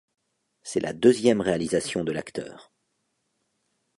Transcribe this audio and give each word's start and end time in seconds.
C'est 0.63 0.79
la 0.79 0.93
deuxième 0.93 1.41
réalisation 1.41 2.03
de 2.03 2.11
l'acteur. 2.11 2.71